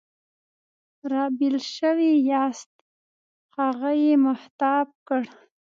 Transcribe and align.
را 1.11 1.23
بېل 1.37 1.55
شوي 1.75 2.11
یاست؟ 2.29 2.71
هغه 3.57 3.91
یې 4.03 4.13
مخاطب 4.25 4.87
کړ. 5.07 5.23